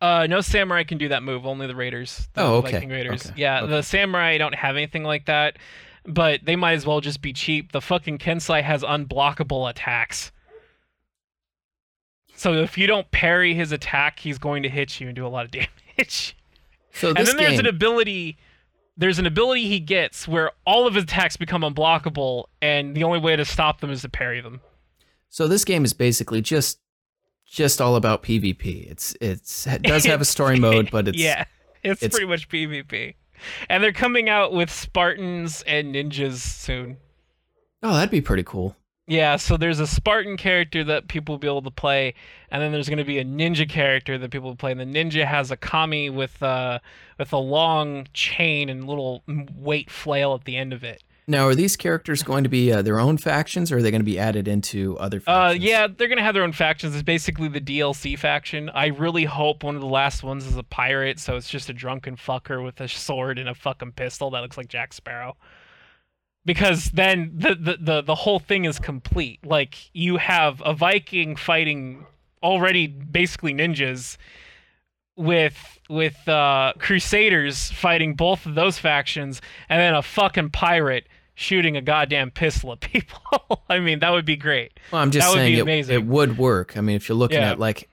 [0.00, 1.46] Uh, no samurai can do that move.
[1.46, 2.28] Only the raiders.
[2.34, 2.72] The oh, okay.
[2.72, 3.26] Viking raiders.
[3.26, 3.34] Okay.
[3.40, 3.70] Yeah, okay.
[3.70, 5.58] the samurai don't have anything like that,
[6.04, 7.72] but they might as well just be cheap.
[7.72, 10.32] The fucking Kensei has unblockable attacks.
[12.34, 15.28] So if you don't parry his attack, he's going to hit you and do a
[15.28, 15.50] lot of
[15.96, 16.36] damage.
[16.92, 18.38] So and then there's an ability.
[19.02, 23.18] There's an ability he gets where all of his attacks become unblockable, and the only
[23.18, 24.60] way to stop them is to parry them.
[25.28, 26.78] So this game is basically just
[27.44, 28.88] just all about PvP.
[28.88, 31.46] It's it's it does have a story mode, but it's yeah,
[31.82, 33.16] it's, it's pretty much PvP.
[33.68, 36.98] And they're coming out with Spartans and ninjas soon.
[37.82, 38.76] Oh, that'd be pretty cool.
[39.12, 42.14] Yeah, so there's a Spartan character that people will be able to play,
[42.50, 44.72] and then there's going to be a ninja character that people will play.
[44.72, 46.78] And the ninja has a kami with uh
[47.18, 49.22] with a long chain and little
[49.54, 51.02] weight flail at the end of it.
[51.28, 54.00] Now, are these characters going to be uh, their own factions, or are they going
[54.00, 55.62] to be added into other uh, factions?
[55.62, 56.94] Uh, yeah, they're going to have their own factions.
[56.94, 58.70] It's basically the DLC faction.
[58.70, 61.74] I really hope one of the last ones is a pirate, so it's just a
[61.74, 65.36] drunken fucker with a sword and a fucking pistol that looks like Jack Sparrow.
[66.44, 69.46] Because then the, the, the, the whole thing is complete.
[69.46, 72.04] Like, you have a Viking fighting
[72.42, 74.16] already basically ninjas
[75.16, 81.76] with with uh, Crusaders fighting both of those factions, and then a fucking pirate shooting
[81.76, 83.62] a goddamn pistol at people.
[83.68, 84.78] I mean, that would be great.
[84.90, 86.76] Well, I'm just that saying it, it, would work.
[86.76, 87.52] I mean, if you're looking yeah.
[87.52, 87.88] at like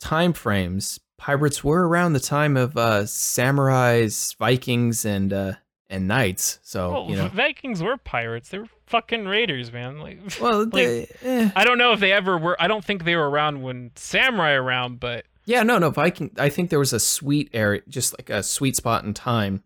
[0.00, 5.52] time frames, pirates were around the time of uh, samurais, Vikings, and uh,
[5.88, 6.58] and knights.
[6.62, 8.50] So well, you know, Vikings were pirates.
[8.50, 9.98] They were fucking raiders, man.
[9.98, 11.50] Like, well, they, eh.
[11.54, 12.60] I don't know if they ever were.
[12.60, 15.90] I don't think they were around when samurai around, but yeah, no, no.
[15.90, 16.30] Viking.
[16.38, 19.62] I think there was a sweet area, just like a sweet spot in time,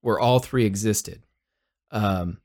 [0.00, 1.22] where all three existed.
[1.90, 2.38] Um,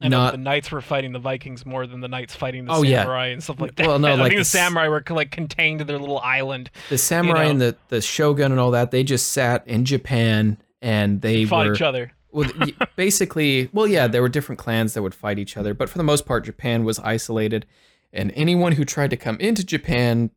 [0.00, 2.82] I know the knights were fighting the Vikings more than the knights fighting the oh,
[2.82, 3.32] samurai yeah.
[3.34, 3.86] and stuff like that.
[3.86, 6.70] Well, no, I like think the, the samurai were like contained to their little island.
[6.88, 7.50] The samurai you know?
[7.50, 11.66] and the, the shogun and all that, they just sat in Japan and they fought
[11.66, 12.12] were, each other.
[12.30, 12.50] well,
[12.96, 16.04] basically, well, yeah, there were different clans that would fight each other, but for the
[16.04, 17.64] most part, Japan was isolated,
[18.12, 20.30] and anyone who tried to come into Japan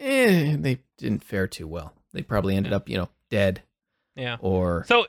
[0.00, 1.92] eh, they didn't fare too well.
[2.12, 3.62] They probably ended up, you know, dead.
[4.16, 4.38] Yeah.
[4.40, 5.06] Or so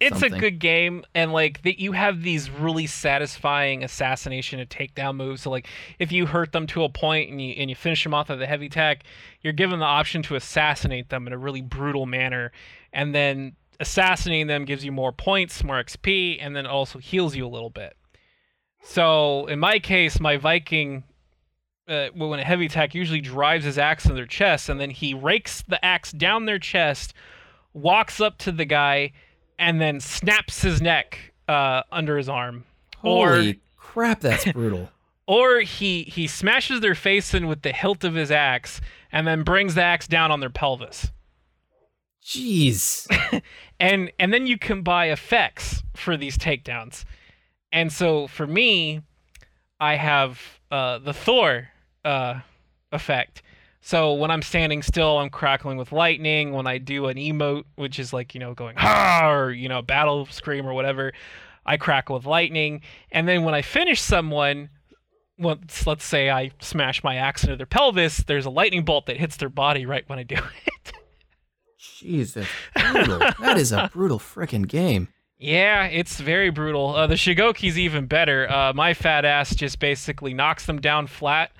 [0.00, 0.34] it's something.
[0.34, 5.42] a good game and like that you have these really satisfying assassination and takedown moves
[5.42, 5.66] so like
[5.98, 8.40] if you hurt them to a point and you and you finish them off with
[8.40, 9.02] a heavy attack
[9.42, 12.52] you're given the option to assassinate them in a really brutal manner
[12.92, 17.46] and then assassinating them gives you more points more xp and then also heals you
[17.46, 17.96] a little bit
[18.82, 21.04] So in my case, my Viking,
[21.88, 25.14] uh, when a heavy attack usually drives his axe in their chest, and then he
[25.14, 27.14] rakes the axe down their chest,
[27.72, 29.12] walks up to the guy,
[29.58, 32.64] and then snaps his neck uh, under his arm.
[32.98, 34.90] Holy Or crap, that's brutal.
[35.26, 39.44] or he he smashes their face in with the hilt of his axe, and then
[39.44, 41.10] brings the axe down on their pelvis.
[42.24, 43.42] Jeez.
[43.80, 47.04] and and then you can buy effects for these takedowns.
[47.72, 49.02] And so for me,
[49.78, 51.68] I have uh, the Thor
[52.04, 52.40] uh,
[52.92, 53.42] effect.
[53.82, 56.52] So when I'm standing still, I'm crackling with lightning.
[56.52, 59.82] When I do an emote, which is like you know going ha or you know
[59.82, 61.12] battle scream or whatever,
[61.66, 62.80] I crackle with lightning.
[63.12, 64.70] And then when I finish someone,
[65.38, 69.18] once let's say I smash my axe into their pelvis, there's a lightning bolt that
[69.18, 70.92] hits their body right when I do it.
[72.74, 73.18] Brutal.
[73.40, 75.08] that is a brutal freaking game.
[75.38, 76.94] Yeah, it's very brutal.
[76.94, 78.50] Uh, the Shugoki's even better.
[78.50, 81.50] Uh, my fat ass just basically knocks them down flat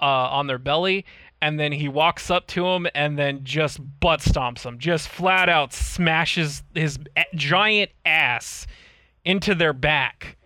[0.00, 1.04] uh, on their belly,
[1.40, 4.78] and then he walks up to them and then just butt stomps them.
[4.78, 6.98] Just flat out smashes his
[7.34, 8.66] giant ass
[9.24, 10.36] into their back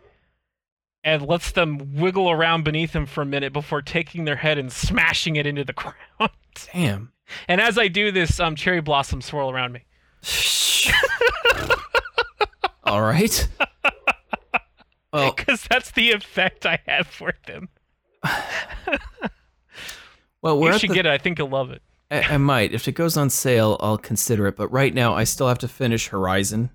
[1.04, 4.72] and lets them wiggle around beneath him for a minute before taking their head and
[4.72, 5.72] smashing it into the
[6.18, 6.30] ground.
[6.72, 7.12] Damn.
[7.48, 9.84] And as I do this, um, cherry blossoms swirl around me.
[12.84, 13.48] All right.
[15.12, 17.68] Well, Because that's the effect I have for them.
[20.42, 21.10] well, we're you should the, get it.
[21.12, 21.82] I think you'll love it.
[22.10, 22.72] I, I might.
[22.72, 24.56] If it goes on sale, I'll consider it.
[24.56, 26.70] But right now, I still have to finish Horizon.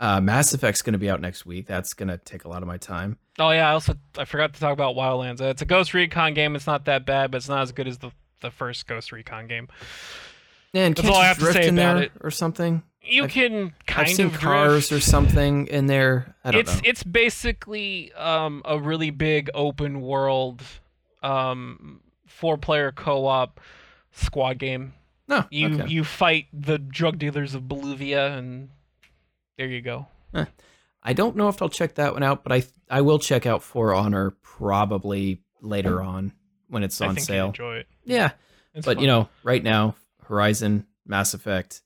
[0.00, 1.66] Uh, Mass Effect's going to be out next week.
[1.66, 3.18] That's going to take a lot of my time.
[3.40, 5.40] Oh yeah, I also I forgot to talk about Wildlands.
[5.40, 6.54] Uh, It's a Ghost Recon game.
[6.56, 9.46] It's not that bad, but it's not as good as the the first Ghost Recon
[9.46, 9.68] game.
[10.74, 12.12] And That's all I have to drift say in about there it.
[12.20, 12.82] or something?
[13.02, 14.92] You I've- can kind I've seen of cars drift.
[14.92, 16.34] or something in there.
[16.44, 16.80] I don't it's know.
[16.84, 20.62] it's basically um, a really big open world,
[21.22, 23.60] um, four player co op
[24.12, 24.92] squad game.
[25.26, 25.88] no, You okay.
[25.88, 28.68] you fight the drug dealers of Bolivia, and
[29.56, 30.06] there you go.
[31.02, 33.62] I don't know if I'll check that one out, but I I will check out
[33.62, 36.32] For Honor probably later on
[36.68, 37.46] when it's I on sale.
[37.48, 37.86] enjoy it.
[38.04, 38.30] Yeah,
[38.74, 39.02] It's but fun.
[39.02, 41.82] you know, right now, Horizon, Mass Effect.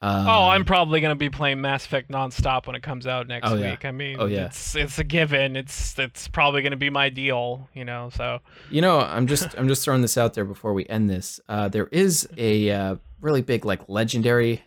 [0.00, 3.48] Um, Oh, I'm probably gonna be playing Mass Effect nonstop when it comes out next
[3.48, 3.70] Oh, yeah.
[3.72, 3.84] week.
[3.84, 4.46] I mean, Oh, yeah.
[4.46, 5.54] it's it's a given.
[5.54, 8.10] It's it's probably gonna be my deal, you know.
[8.14, 11.38] So You know, I'm just I'm just throwing this out there before we end this.
[11.48, 14.62] Uh, there is a uh, really big like legendary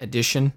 [0.00, 0.52] edition.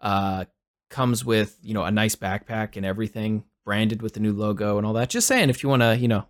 [0.00, 0.46] Uh,
[0.88, 4.86] comes with you know a nice backpack and everything, branded with the new logo and
[4.86, 5.10] all that.
[5.10, 6.26] Just saying, if you want to, you know,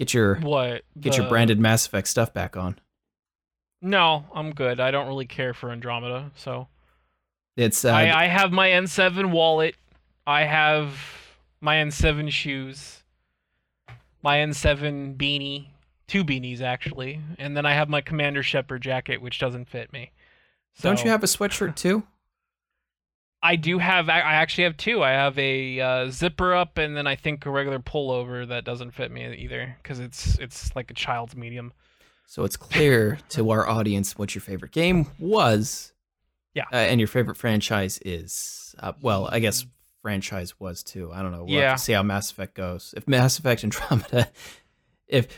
[0.00, 0.82] get your what?
[0.98, 2.78] get your branded Mass Effect stuff back on.
[3.82, 4.80] No, I'm good.
[4.80, 6.66] I don't really care for Andromeda, so
[7.56, 9.76] It's uh, I I have my N7 wallet.
[10.26, 10.98] I have
[11.60, 13.02] my N7 shoes.
[14.22, 15.68] My N7 beanie,
[16.06, 20.12] two beanies actually, and then I have my Commander Shepard jacket, which doesn't fit me.
[20.82, 22.02] don't you have a sweatshirt too?
[23.42, 24.08] I do have.
[24.08, 25.02] I actually have two.
[25.02, 28.90] I have a uh, zipper up, and then I think a regular pullover that doesn't
[28.92, 31.72] fit me either because it's it's like a child's medium.
[32.26, 35.92] So it's clear to our audience what your favorite game was.
[36.54, 36.64] Yeah.
[36.72, 38.74] Uh, and your favorite franchise is.
[38.78, 39.64] Uh, well, I guess
[40.02, 41.10] franchise was too.
[41.12, 41.44] I don't know.
[41.44, 41.72] We'll have Yeah.
[41.74, 42.94] to see how Mass Effect goes.
[42.96, 44.28] If Mass Effect Andromeda,
[45.10, 45.28] if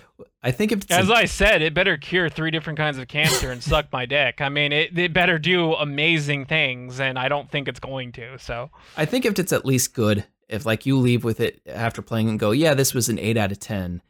[0.43, 3.51] I think if As a- I said, it better cure three different kinds of cancer
[3.51, 4.41] and suck my dick.
[4.41, 8.39] I mean, it it better do amazing things, and I don't think it's going to.
[8.39, 12.03] So I think if it's at least good, if like you leave with it after
[12.03, 14.03] playing and go, yeah, this was an eight out of ten.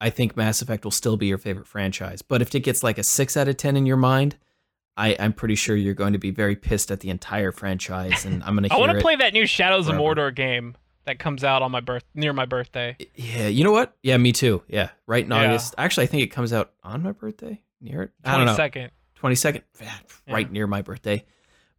[0.00, 2.22] I think Mass Effect will still be your favorite franchise.
[2.22, 4.36] But if it gets like a six out of ten in your mind,
[4.96, 8.42] I, I'm pretty sure you're going to be very pissed at the entire franchise, and
[8.42, 9.94] I'm going to I want to play that new Shadows of.
[9.96, 10.76] Mordor game
[11.08, 12.96] that comes out on my birth near my birthday.
[13.16, 13.96] Yeah, you know what?
[14.02, 14.62] Yeah, me too.
[14.68, 15.48] Yeah, right in Yeah.
[15.48, 15.74] August.
[15.76, 17.60] Actually, I think it comes out on my birthday.
[17.80, 18.10] Near it.
[18.24, 18.54] I don't know.
[18.54, 18.90] second.
[19.16, 19.64] Twenty second.
[19.80, 19.92] Yeah.
[20.28, 21.24] Right near my birthday.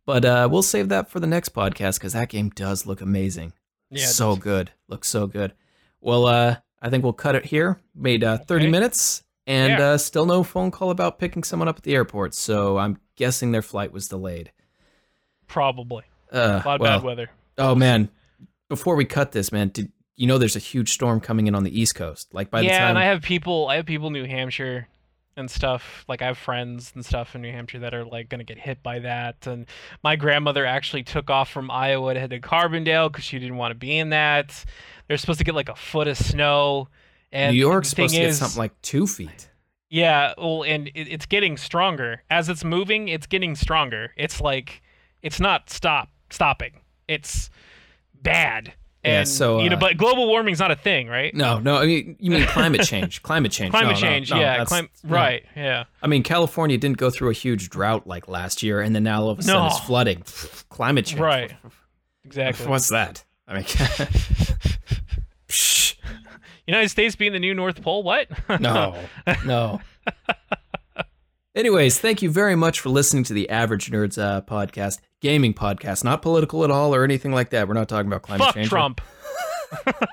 [0.05, 3.53] But uh, we'll save that for the next podcast because that game does look amazing.
[3.91, 4.05] Yeah.
[4.05, 4.71] so good.
[4.87, 5.53] Looks so good.
[6.01, 7.79] Well, uh, I think we'll cut it here.
[7.95, 8.71] Made uh, 30 Okay.
[8.71, 9.85] minutes and Yeah.
[9.91, 12.33] uh, still no phone call about picking someone up at the airport.
[12.33, 14.51] So I'm guessing their flight was delayed.
[15.47, 17.29] Probably Uh, a lot of well, bad weather.
[17.57, 18.09] oh man,
[18.69, 21.63] before we cut this, man, did you know there's a huge storm coming in on
[21.63, 22.33] the East Coast?
[22.33, 23.67] Like by the yeah, time and I have people.
[23.67, 24.87] I have people in New Hampshire
[25.35, 26.05] and stuff.
[26.07, 28.83] Like I have friends and stuff in New Hampshire that are like gonna get hit
[28.83, 29.47] by that.
[29.47, 29.65] And
[30.03, 33.71] my grandmother actually took off from Iowa to head to Carbondale because she didn't want
[33.71, 34.63] to be in that.
[35.07, 36.89] They're supposed to get like a foot of snow.
[37.31, 39.49] And New York's the supposed to get is, something like two feet.
[39.89, 43.07] Yeah, well, and it, it's getting stronger as it's moving.
[43.07, 44.13] It's getting stronger.
[44.17, 44.83] It's like
[45.21, 46.81] it's not stop stopping.
[47.07, 47.49] It's
[48.21, 48.73] bad.
[49.03, 51.33] Yeah, And so, you know, uh, but global warming's not a thing, right?
[51.33, 51.77] No, no.
[51.77, 53.21] I mean, you mean climate change?
[53.23, 53.71] Climate change.
[53.71, 55.15] Climate No, no, change, no, yeah, clim- no.
[55.15, 55.85] right, yeah.
[56.03, 59.21] I mean, California didn't go through a huge drought like last year, and then now
[59.21, 60.23] all of a sudden it's flooding.
[60.69, 61.21] Climate change.
[61.21, 61.53] Right.
[62.25, 62.67] Exactly.
[62.69, 63.23] What's that?
[63.47, 63.65] I mean,
[66.67, 68.03] United States being the new North Pole?
[68.03, 68.27] What?
[68.59, 68.95] no,
[69.45, 69.79] no.
[71.55, 76.03] Anyways, thank you very much for listening to the Average Nerds uh, podcast, gaming podcast,
[76.03, 77.67] not political at all or anything like that.
[77.67, 78.69] We're not talking about climate change.
[78.69, 79.01] Fuck
[79.81, 79.91] change.
[79.95, 80.09] Trump.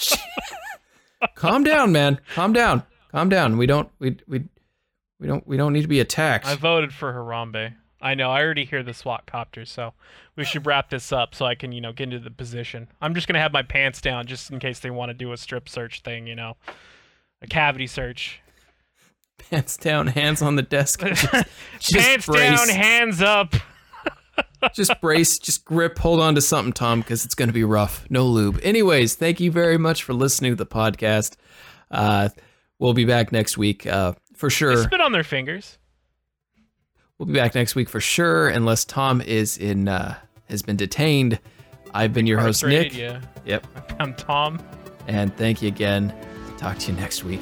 [1.34, 2.20] Calm down, man.
[2.34, 2.82] Calm down.
[3.12, 3.56] Calm down.
[3.58, 3.88] We don't.
[3.98, 4.44] We we
[5.20, 5.46] we don't.
[5.46, 6.46] We don't need to be attacked.
[6.46, 7.74] I voted for Harambe.
[8.00, 8.30] I know.
[8.30, 9.94] I already hear the SWAT copters, so
[10.36, 12.88] we should wrap this up so I can, you know, get into the position.
[13.00, 15.36] I'm just gonna have my pants down just in case they want to do a
[15.36, 16.56] strip search thing, you know,
[17.40, 18.40] a cavity search.
[19.38, 21.00] Pants down, hands on the desk.
[21.00, 21.22] Just,
[21.78, 22.66] just pants brace.
[22.66, 23.54] down, hands up.
[24.74, 28.04] just brace, just grip, hold on to something, Tom, because it's going to be rough.
[28.10, 28.58] No lube.
[28.62, 31.36] Anyways, thank you very much for listening to the podcast.
[31.90, 32.28] Uh,
[32.78, 34.82] we'll be back next week uh, for They sure.
[34.82, 35.78] spit on their fingers.
[37.18, 40.16] We'll be back next week for sure, unless Tom is in uh,
[40.50, 41.38] has been detained.
[41.94, 42.94] I've been your host, Nick.
[42.94, 43.20] Yeah.
[43.46, 43.66] Yep,
[44.00, 44.58] I'm Tom.
[45.06, 46.12] and thank you again.
[46.58, 47.40] Talk to you next week.